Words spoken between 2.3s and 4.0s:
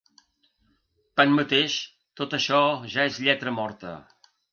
això ja és lletra morta.